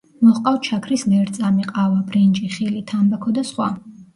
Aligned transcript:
მოჰყავთ 0.27 0.69
შაქრის 0.69 1.03
ლერწამი, 1.11 1.67
ყავა, 1.73 2.01
ბრინჯი, 2.09 2.51
ხილი, 2.57 2.83
თამბაქო 2.95 3.39
და 3.41 3.49
სხვა. 3.53 3.73